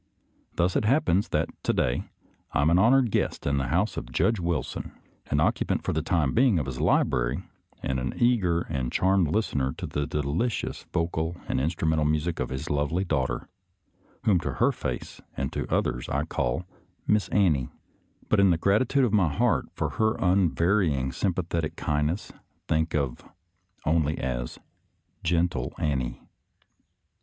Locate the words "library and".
6.81-7.99